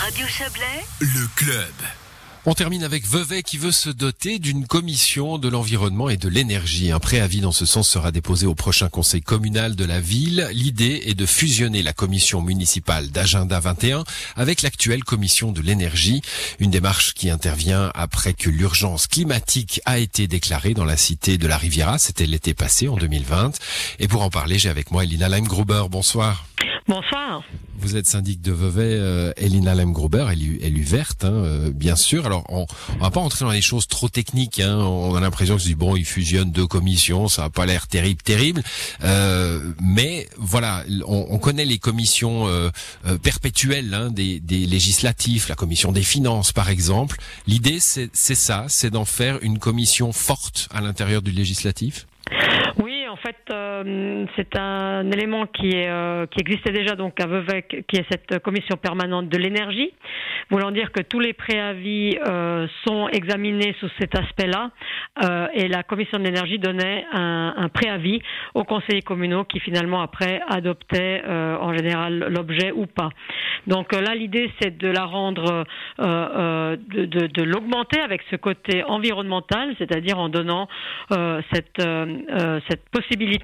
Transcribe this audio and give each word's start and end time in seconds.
Radio 0.00 0.26
Chablais, 0.26 0.82
Le 1.00 1.28
club. 1.36 1.74
On 2.46 2.54
termine 2.54 2.84
avec 2.84 3.06
Vevey 3.06 3.42
qui 3.42 3.58
veut 3.58 3.70
se 3.70 3.90
doter 3.90 4.38
d'une 4.38 4.66
commission 4.66 5.36
de 5.36 5.46
l'environnement 5.46 6.08
et 6.08 6.16
de 6.16 6.30
l'énergie. 6.30 6.90
Un 6.90 6.98
préavis 6.98 7.42
dans 7.42 7.52
ce 7.52 7.66
sens 7.66 7.86
sera 7.86 8.10
déposé 8.10 8.46
au 8.46 8.54
prochain 8.54 8.88
conseil 8.88 9.20
communal 9.20 9.76
de 9.76 9.84
la 9.84 10.00
ville. 10.00 10.48
L'idée 10.54 11.02
est 11.04 11.14
de 11.14 11.26
fusionner 11.26 11.82
la 11.82 11.92
commission 11.92 12.40
municipale 12.40 13.10
d'Agenda 13.10 13.60
21 13.60 14.04
avec 14.36 14.62
l'actuelle 14.62 15.04
commission 15.04 15.52
de 15.52 15.60
l'énergie. 15.60 16.22
Une 16.60 16.70
démarche 16.70 17.12
qui 17.12 17.28
intervient 17.28 17.90
après 17.94 18.32
que 18.32 18.48
l'urgence 18.48 19.06
climatique 19.06 19.82
a 19.84 19.98
été 19.98 20.26
déclarée 20.26 20.72
dans 20.72 20.86
la 20.86 20.96
cité 20.96 21.36
de 21.36 21.46
la 21.46 21.58
Riviera. 21.58 21.98
C'était 21.98 22.24
l'été 22.24 22.54
passé 22.54 22.88
en 22.88 22.96
2020. 22.96 23.58
Et 23.98 24.08
pour 24.08 24.22
en 24.22 24.30
parler, 24.30 24.58
j'ai 24.58 24.70
avec 24.70 24.92
moi 24.92 25.04
Elina 25.04 25.28
Lemgruber. 25.28 25.82
Bonsoir. 25.90 26.46
Bonsoir. 26.88 27.42
Vous 27.80 27.96
êtes 27.96 28.06
syndic 28.06 28.40
de 28.40 28.52
Vevey, 28.52 28.94
euh, 28.98 29.32
Elina 29.36 29.74
Lemgruber, 29.74 30.26
élue, 30.32 30.58
élue 30.60 30.82
verte, 30.82 31.24
hein, 31.24 31.32
euh, 31.32 31.70
bien 31.70 31.96
sûr. 31.96 32.26
Alors, 32.26 32.44
on, 32.48 32.66
on 32.96 33.02
va 33.02 33.10
pas 33.10 33.20
rentrer 33.20 33.44
dans 33.44 33.50
les 33.50 33.62
choses 33.62 33.88
trop 33.88 34.08
techniques. 34.08 34.60
Hein. 34.60 34.76
On 34.76 35.14
a 35.14 35.20
l'impression 35.20 35.56
que 35.56 35.74
bon, 35.74 35.96
ils 35.96 36.04
fusionnent 36.04 36.52
deux 36.52 36.66
commissions, 36.66 37.28
ça 37.28 37.44
a 37.44 37.50
pas 37.50 37.66
l'air 37.66 37.86
terrible, 37.86 38.22
terrible. 38.22 38.62
Euh, 39.02 39.72
mais 39.80 40.28
voilà, 40.36 40.84
on, 41.06 41.26
on, 41.30 41.38
connaît 41.38 41.64
les 41.64 41.78
commissions 41.78 42.46
euh, 42.48 42.70
euh, 43.06 43.18
perpétuelles 43.18 43.94
hein, 43.94 44.10
des, 44.10 44.40
des, 44.40 44.66
législatifs, 44.66 45.48
la 45.48 45.54
commission 45.54 45.92
des 45.92 46.02
finances, 46.02 46.52
par 46.52 46.68
exemple. 46.68 47.18
L'idée, 47.46 47.78
c'est 47.80 48.10
ça, 48.12 48.66
c'est 48.68 48.90
d'en 48.90 49.04
faire 49.04 49.38
une 49.42 49.58
commission 49.58 50.12
forte 50.12 50.68
à 50.72 50.80
l'intérieur 50.80 51.22
du 51.22 51.30
législatif? 51.30 52.06
En 53.10 53.16
fait, 53.16 53.36
euh, 53.52 54.24
c'est 54.36 54.56
un 54.56 55.10
élément 55.10 55.44
euh, 55.62 56.26
qui 56.26 56.40
existait 56.40 56.72
déjà 56.72 56.94
donc 56.94 57.20
à 57.20 57.26
Vevey, 57.26 57.62
qui 57.62 57.96
est 57.96 58.06
cette 58.10 58.38
commission 58.42 58.76
permanente 58.76 59.28
de 59.28 59.36
l'énergie, 59.36 59.92
voulant 60.50 60.70
dire 60.70 60.92
que 60.92 61.02
tous 61.02 61.20
les 61.20 61.32
préavis 61.32 62.18
euh, 62.26 62.66
sont 62.86 63.08
examinés 63.08 63.74
sous 63.80 63.90
cet 63.98 64.16
aspect-là, 64.18 64.70
et 65.54 65.68
la 65.68 65.82
commission 65.82 66.18
de 66.18 66.24
l'énergie 66.24 66.58
donnait 66.58 67.04
un, 67.12 67.68
préavis 67.74 68.22
aux 68.54 68.64
conseillers 68.64 69.02
communaux 69.02 69.44
qui 69.44 69.60
finalement 69.60 70.00
après 70.00 70.40
adoptaient 70.48 71.22
en 71.26 71.74
général 71.76 72.28
l'objet 72.30 72.72
ou 72.72 72.86
pas. 72.86 73.10
Donc 73.66 73.92
là, 73.92 74.14
l'idée 74.14 74.50
c'est 74.60 74.78
de 74.78 74.88
la 74.88 75.04
rendre, 75.04 75.64
de 75.98 77.42
l'augmenter 77.42 78.00
avec 78.00 78.22
ce 78.30 78.36
côté 78.36 78.82
environnemental, 78.84 79.74
c'est-à-dire 79.78 80.18
en 80.18 80.28
donnant 80.28 80.68
cette, 81.10 81.82
cette 82.68 82.88
possibilité 82.90 82.99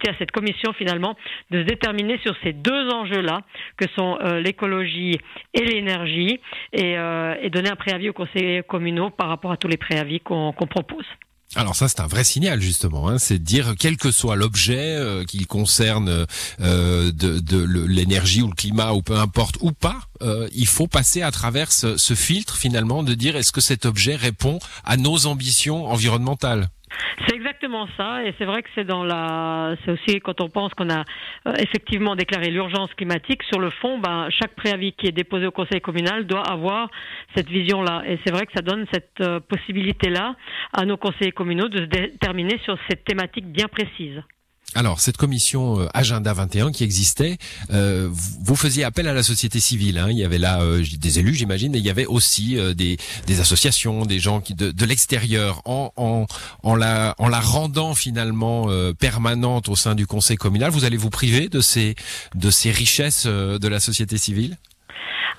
à 0.09 0.19
cette 0.19 0.31
commission 0.31 0.73
finalement 0.73 1.17
de 1.51 1.63
se 1.63 1.67
déterminer 1.67 2.19
sur 2.19 2.35
ces 2.43 2.53
deux 2.53 2.89
enjeux-là, 2.91 3.41
que 3.77 3.87
sont 3.97 4.19
euh, 4.21 4.41
l'écologie 4.41 5.19
et 5.55 5.65
l'énergie, 5.65 6.41
et, 6.73 6.99
euh, 6.99 7.35
et, 7.41 7.51
donner 7.51 7.71
un 7.71 7.77
préavis 7.77 8.11
aux 8.11 8.13
conseillers 8.13 8.63
communaux 8.63 9.11
par 9.11 9.29
rapport 9.29 9.53
à 9.53 9.57
tous 9.57 9.69
les 9.69 9.77
préavis 9.77 10.21
qu'on 10.21 10.53
propose. 10.53 11.07
Alors 11.55 11.77
ça 11.77 11.89
c'est 11.89 12.01
un 12.01 12.07
vrai 12.07 12.25
signal 12.25 12.61
justement, 12.61 13.09
hein, 13.09 13.19
c'est 13.19 13.39
de 13.39 13.45
dire 13.45 13.75
quel 13.79 13.97
que 13.97 14.11
soit 14.11 14.35
l'objet, 14.35 14.97
euh, 14.97 15.25
qu'il 15.25 15.47
concerne 15.47 16.27
euh, 16.61 17.13
de, 17.13 17.39
de 17.39 17.87
l'énergie 17.87 18.43
ou 18.43 18.49
le 18.49 18.55
climat 18.55 18.93
ou 18.93 19.01
peu 19.01 19.17
importe 19.17 19.57
ou 19.61 19.71
pas, 19.71 20.01
euh, 20.23 20.49
il 20.55 20.67
faut 20.67 20.89
passer 20.89 21.23
à 21.23 21.31
travers 21.31 21.71
ce, 21.71 21.97
ce 21.97 22.15
filtre 22.15 22.57
finalement 22.57 23.03
de 23.05 23.15
dire 23.15 23.37
est-ce 23.37 23.53
que 23.53 23.61
cet 23.61 23.87
objet 23.87 24.17
répond 24.17 24.59
à 24.85 24.97
nos 24.97 25.27
ambitions 25.27 25.87
environnementales? 25.87 26.69
C'est 27.29 27.36
exactement 27.47 27.87
ça, 27.97 28.25
et 28.25 28.35
c'est 28.39 28.45
vrai 28.45 28.63
que 28.63 28.69
c'est 28.75 28.85
dans 28.85 29.05
la, 29.05 29.77
c'est 29.85 29.93
aussi 29.93 30.21
quand 30.21 30.41
on 30.41 30.49
pense 30.49 30.75
qu'on 30.75 30.91
a 30.91 31.05
euh, 31.47 31.53
effectivement 31.59 32.17
déclaré 32.17 32.51
l'urgence 32.51 32.93
climatique. 32.95 33.43
Sur 33.45 33.61
le 33.61 33.71
fond, 33.71 33.99
ben, 33.99 34.29
chaque 34.31 34.55
préavis 34.57 34.93
qui 34.95 35.07
est 35.07 35.13
déposé 35.13 35.47
au 35.47 35.53
Conseil 35.53 35.81
communal 35.81 36.27
doit 36.27 36.43
avoir 36.43 36.91
cette 37.37 37.49
vision-là, 37.49 38.03
et 38.07 38.19
c'est 38.25 38.33
vrai 38.33 38.47
que 38.47 38.53
ça 38.53 38.63
donne 38.63 38.85
cette 38.93 39.21
euh, 39.21 39.39
possibilité-là 39.39 40.35
à 40.73 40.85
nos 40.85 40.97
conseillers 40.97 41.33
communaux 41.33 41.69
de 41.69 41.79
se 41.79 41.85
déterminer 41.85 42.59
sur 42.65 42.77
cette 42.89 43.05
thématique 43.05 43.47
bien 43.47 43.69
précise. 43.69 44.23
Alors, 44.75 45.01
cette 45.01 45.17
commission 45.17 45.81
euh, 45.81 45.89
Agenda 45.95 46.33
21 46.35 46.71
qui 46.71 46.85
existait, 46.85 47.39
euh, 47.73 48.11
vous 48.11 48.57
faisiez 48.57 48.85
appel 48.85 49.09
à 49.09 49.15
la 49.15 49.23
société 49.23 49.59
civile. 49.59 49.97
Hein. 49.97 50.09
Il 50.11 50.19
y 50.19 50.25
avait 50.25 50.39
là 50.39 50.61
euh, 50.61 50.85
des 50.99 51.19
élus, 51.19 51.35
j'imagine, 51.35 51.73
mais 51.73 51.79
il 51.79 51.85
y 51.85 51.91
avait 51.91 52.05
aussi 52.05 52.57
des, 52.75 52.99
des, 53.27 53.41
associations, 53.41 54.05
des 54.05 54.19
gens 54.19 54.41
qui 54.41 54.55
de, 54.55 54.71
de 54.71 54.85
l'extérieur, 54.85 55.63
en, 55.65 55.93
en, 55.97 56.27
en, 56.63 56.75
la, 56.75 57.15
en 57.19 57.29
la 57.29 57.41
rendant 57.41 57.95
finalement 57.95 58.69
permanente 58.99 59.69
au 59.69 59.77
sein 59.77 59.95
du 59.95 60.07
conseil 60.07 60.37
communal. 60.37 60.71
Vous 60.71 60.85
allez 60.85 60.97
vous 60.97 61.11
priver 61.11 61.49
de 61.49 61.61
ces, 61.61 61.95
de 62.35 62.51
ces 62.51 62.71
richesses 62.71 63.27
de 63.27 63.69
la 63.69 63.81
société 63.81 64.19
civile? 64.19 64.59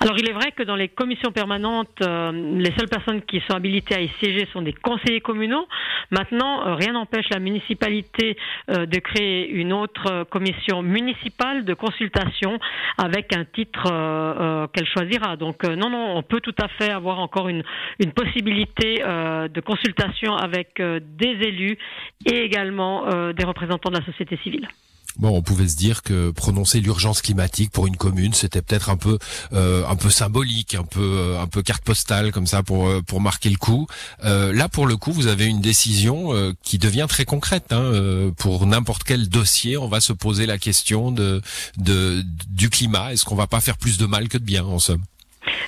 Alors 0.00 0.16
il 0.16 0.30
est 0.30 0.32
vrai 0.32 0.52
que 0.52 0.62
dans 0.62 0.76
les 0.76 0.88
commissions 0.88 1.32
permanentes, 1.32 2.02
euh, 2.02 2.30
les 2.32 2.72
seules 2.78 2.88
personnes 2.88 3.22
qui 3.22 3.40
sont 3.48 3.56
habilitées 3.56 3.96
à 3.96 4.00
y 4.00 4.08
siéger 4.20 4.46
sont 4.52 4.62
des 4.62 4.72
conseillers 4.72 5.20
communaux. 5.20 5.66
Maintenant, 6.12 6.66
euh, 6.66 6.74
rien 6.74 6.92
n'empêche 6.92 7.28
la 7.30 7.40
municipalité 7.40 8.36
euh, 8.70 8.86
de 8.86 8.98
créer 9.00 9.50
une 9.50 9.72
autre 9.72 10.24
commission 10.30 10.82
municipale 10.82 11.64
de 11.64 11.74
consultation 11.74 12.60
avec 12.96 13.34
un 13.36 13.44
titre 13.44 14.68
qu'elle 14.72 14.86
choisira. 14.86 15.36
Donc 15.36 15.64
non, 15.64 15.90
non, 15.90 16.16
on 16.16 16.22
peut 16.22 16.40
tout 16.40 16.54
à 16.62 16.68
fait 16.68 16.90
avoir 16.90 17.18
encore 17.18 17.48
une, 17.48 17.62
une 17.98 18.12
possibilité 18.12 18.98
de 18.98 19.60
consultation 19.60 20.36
avec 20.36 20.80
des 20.80 21.36
élus 21.42 21.78
et 22.26 22.40
également 22.42 23.06
des 23.32 23.44
représentants 23.44 23.90
de 23.90 23.98
la 23.98 24.04
société 24.04 24.36
civile. 24.42 24.68
Bon, 25.16 25.36
on 25.36 25.42
pouvait 25.42 25.66
se 25.66 25.76
dire 25.76 26.02
que 26.02 26.30
prononcer 26.30 26.80
l'urgence 26.80 27.22
climatique 27.22 27.72
pour 27.72 27.88
une 27.88 27.96
commune, 27.96 28.34
c'était 28.34 28.62
peut-être 28.62 28.88
un 28.88 28.96
peu 28.96 29.18
euh, 29.52 29.84
un 29.88 29.96
peu 29.96 30.10
symbolique, 30.10 30.76
un 30.76 30.84
peu 30.84 31.00
euh, 31.00 31.40
un 31.40 31.48
peu 31.48 31.62
carte 31.62 31.82
postale 31.82 32.30
comme 32.30 32.46
ça 32.46 32.62
pour 32.62 32.86
euh, 32.86 33.02
pour 33.02 33.20
marquer 33.20 33.50
le 33.50 33.56
coup. 33.56 33.88
là, 34.22 34.68
pour 34.68 34.86
le 34.86 34.96
coup, 34.96 35.12
vous 35.12 35.26
avez 35.26 35.46
une 35.46 35.60
décision 35.60 36.32
qui 36.62 36.78
devient 36.78 37.06
très 37.08 37.24
concrète. 37.24 37.72
Hein, 37.72 38.30
pour 38.36 38.66
n'importe 38.66 39.02
quel 39.04 39.28
dossier, 39.28 39.76
on 39.76 39.88
va 39.88 40.00
se 40.00 40.12
poser 40.12 40.46
la 40.46 40.58
question 40.58 41.10
de, 41.10 41.42
de 41.78 42.22
du 42.48 42.70
climat. 42.70 43.12
Est-ce 43.12 43.24
qu'on 43.24 43.34
va 43.34 43.46
pas 43.46 43.60
faire 43.60 43.76
plus 43.76 43.98
de 43.98 44.06
mal 44.06 44.28
que 44.28 44.38
de 44.38 44.44
bien, 44.44 44.64
en 44.64 44.78
somme? 44.78 45.02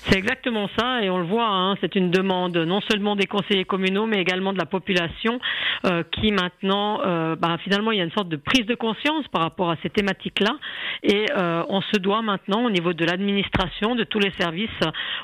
C'est 0.03 0.17
exactement 0.17 0.69
ça, 0.79 1.03
et 1.03 1.11
on 1.11 1.19
le 1.19 1.25
voit, 1.25 1.47
hein, 1.47 1.77
c'est 1.81 1.95
une 1.95 2.11
demande 2.11 2.57
non 2.57 2.81
seulement 2.91 3.17
des 3.17 3.27
conseillers 3.27 3.65
communaux, 3.65 4.07
mais 4.07 4.19
également 4.19 4.53
de 4.53 4.59
la 4.59 4.67
population, 4.67 5.41
euh, 5.87 6.03
qui 6.11 6.33
maintenant, 6.33 7.01
euh, 7.05 7.37
bah, 7.37 7.57
finalement, 7.63 7.93
il 7.93 7.99
y 7.99 8.01
a 8.01 8.05
une 8.05 8.13
sorte 8.13 8.29
de 8.29 8.37
prise 8.37 8.67
de 8.67 8.75
conscience 8.75 9.27
par 9.29 9.43
rapport 9.43 9.71
à 9.71 9.77
ces 9.83 9.91
thématiques-là, 9.91 10.57
et 11.03 11.27
euh, 11.37 11.65
on 11.69 11.81
se 11.81 11.99
doit 11.99 12.23
maintenant, 12.23 12.65
au 12.65 12.71
niveau 12.71 12.93
de 12.93 13.05
l'administration, 13.05 13.95
de 13.95 14.05
tous 14.05 14.19
les 14.19 14.33
services, 14.39 14.71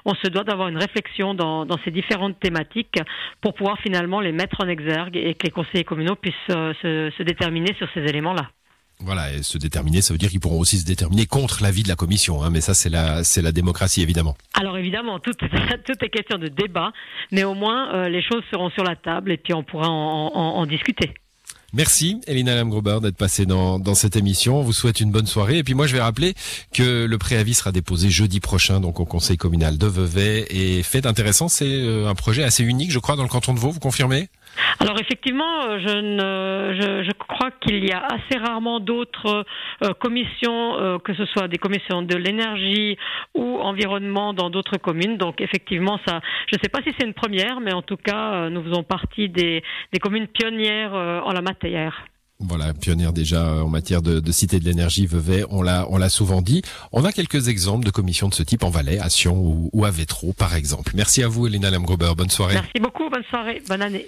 on 0.05 0.15
se 0.15 0.29
doit 0.29 0.45
d'avoir 0.45 0.69
une 0.69 0.79
réflexion 0.79 1.35
dans, 1.35 1.67
ces 1.85 1.91
différentes 1.91 2.41
thématiques 2.41 2.99
pour 3.41 3.55
pouvoir 3.55 3.79
finalement 3.79 4.21
les 4.21 4.33
mettre 4.33 4.63
en 4.63 4.69
exergue 4.69 5.17
et 5.17 5.35
que 5.35 5.45
les 5.45 5.51
conseillers 5.51 5.85
communaux 5.85 6.17
puissent 6.17 6.35
se, 6.49 7.11
se 7.17 7.23
déterminer 7.23 7.75
sur 7.75 7.89
ces 7.93 8.01
éléments-là. 8.01 8.49
Voilà, 9.01 9.33
et 9.33 9.43
se 9.43 9.59
déterminer, 9.59 10.01
ça 10.01 10.15
veut 10.15 10.19
dire 10.19 10.31
qu'ils 10.31 10.41
pourront 10.41 10.59
aussi 10.59 10.79
se 10.79 10.87
déterminer 10.87 11.27
contre 11.27 11.63
l'avis 11.63 11.83
de 11.83 11.89
la 11.89 11.97
commission, 11.97 12.43
hein, 12.43 12.51
mais 12.51 12.63
ça 12.63 12.73
c'est 12.73 12.89
la 12.89 13.25
c'est 13.25 13.43
la 13.43 13.53
démocratie 13.53 14.01
évidemment. 14.01 14.37
Alors 14.55 14.79
évidemment, 14.79 15.19
tout, 15.19 15.33
tout 15.87 16.05
est 16.05 16.09
question 16.09 16.39
de 16.39 16.49
débat, 16.49 16.93
mais 17.31 17.45
au 17.45 17.55
moins 17.55 17.95
euh, 17.95 18.09
les 18.09 18.23
choses 18.23 18.43
seront 18.51 18.71
sur 18.71 18.85
la 18.85 18.97
table 18.97 19.33
et 19.33 19.37
puis 19.37 19.53
on 19.53 19.63
pourra 19.63 19.89
en, 19.89 20.33
en, 20.35 20.57
en 20.57 20.67
discuter. 20.67 21.13
Merci 21.73 22.21
Elina 22.27 22.57
Lamgruber 22.57 23.01
d'être 23.03 23.17
passée 23.17 23.45
dans, 23.45 23.79
dans 23.79 23.95
cette 23.95 24.17
émission. 24.17 24.61
On 24.61 24.63
vous 24.63 24.73
souhaite 24.73 25.01
une 25.01 25.11
bonne 25.11 25.27
soirée. 25.27 25.59
Et 25.59 25.65
puis 25.65 25.75
moi, 25.75 25.87
je 25.87 25.93
vais 25.93 26.01
rappeler 26.01 26.35
que 26.73 27.05
le 27.05 27.19
préavis 27.19 27.53
sera 27.53 27.71
déposé 27.73 28.09
jeudi 28.09 28.41
prochain, 28.41 28.81
donc 28.81 28.99
au 28.99 29.05
conseil 29.05 29.37
communal 29.37 29.77
de 29.77 29.87
Vevey. 29.87 30.47
Et 30.49 30.83
fait 30.83 31.05
intéressant, 31.05 31.49
c'est 31.49 31.67
euh, 31.67 32.09
un 32.09 32.15
projet 32.15 32.45
assez 32.45 32.65
unique, 32.65 32.93
je 32.93 32.99
crois, 32.99 33.17
dans 33.17 33.25
le 33.25 33.29
canton 33.29 33.53
de 33.53 33.59
Vaud. 33.59 33.73
Vous 33.73 33.81
confirmez? 33.81 34.29
Alors 34.79 34.99
effectivement, 35.01 35.65
euh, 35.65 35.79
je, 35.81 35.89
ne, 35.89 36.75
je, 36.81 37.05
je 37.05 37.13
crois 37.13 37.51
qu'il 37.51 37.85
y 37.85 37.93
a 37.93 38.05
assez 38.07 38.39
rarement 38.39 38.81
d'autres 38.81 39.45
euh, 39.83 39.93
commissions, 39.95 40.79
euh, 40.79 40.99
que 40.99 41.15
ce 41.15 41.25
soit 41.27 41.49
des 41.49 41.59
commissions 41.59 42.03
de 42.03 42.17
l'énergie 42.17 42.97
ou 43.35 43.59
environnement 43.59 44.33
dans 44.33 44.51
d'autres 44.51 44.77
communes. 44.77 45.17
Donc 45.17 45.41
effectivement, 45.41 45.99
ça, 46.07 46.21
je 46.51 46.57
ne 46.57 46.63
sais 46.63 46.69
pas 46.69 46.83
si 46.83 46.95
c'est 46.99 47.07
une 47.07 47.15
première, 47.15 47.61
mais 47.61 47.73
en 47.73 47.83
tout 47.83 47.97
cas, 47.97 48.49
nous 48.51 48.63
faisons 48.63 48.83
partie 48.83 49.29
des, 49.29 49.63
des 49.93 49.99
communes 49.99 50.27
pionnières 50.27 50.95
en 50.95 51.33
la 51.33 51.43
matière. 51.43 52.05
Voilà, 52.39 52.75
pionnière 52.75 53.15
déjà 53.15 53.65
en 53.65 53.69
matière 53.69 54.03
de, 54.03 54.21
de 54.21 54.33
cité 54.33 54.61
de 54.61 54.65
l'énergie, 54.65 55.07
Vevey, 55.07 55.45
on 55.49 55.63
l'a, 55.63 55.87
on 55.89 55.97
l'a 55.97 56.11
souvent 56.11 56.43
dit. 56.43 56.61
On 56.93 57.05
a 57.05 57.13
quelques 57.13 57.49
exemples 57.49 57.87
de 57.87 57.91
commissions 57.91 58.29
de 58.29 58.35
ce 58.35 58.43
type 58.43 58.63
en 58.63 58.69
Valais, 58.69 58.99
à 58.99 59.09
Sion 59.09 59.39
ou, 59.39 59.71
ou 59.73 59.85
à 59.87 59.91
Vétro, 59.91 60.35
par 60.35 60.55
exemple. 60.55 60.93
Merci 60.95 61.23
à 61.23 61.29
vous, 61.29 61.47
Elena 61.47 61.71
Lemgruber. 61.71 62.13
Bonne 62.15 62.29
soirée. 62.29 62.55
Merci 62.55 62.79
beaucoup. 62.79 63.09
Bonne 63.09 63.25
soirée. 63.31 63.63
Bonne 63.69 63.81
année. 63.81 64.07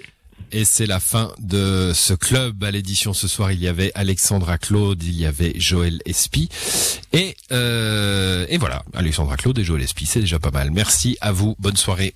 Et 0.51 0.65
c'est 0.65 0.87
la 0.87 0.99
fin 0.99 1.31
de 1.39 1.91
ce 1.93 2.13
club 2.13 2.63
à 2.63 2.71
l'édition 2.71 3.13
ce 3.13 3.27
soir. 3.27 3.51
Il 3.51 3.59
y 3.59 3.67
avait 3.67 3.91
Alexandra 3.95 4.57
Claude, 4.57 5.03
il 5.03 5.15
y 5.15 5.25
avait 5.25 5.53
Joël 5.57 6.01
Espy. 6.05 6.49
Et, 7.13 7.35
euh, 7.51 8.45
et 8.49 8.57
voilà, 8.57 8.83
Alexandra 8.93 9.37
Claude 9.37 9.59
et 9.59 9.63
Joël 9.63 9.83
Espy, 9.83 10.05
c'est 10.05 10.21
déjà 10.21 10.39
pas 10.39 10.51
mal. 10.51 10.71
Merci 10.71 11.17
à 11.21 11.31
vous, 11.31 11.55
bonne 11.59 11.77
soirée. 11.77 12.15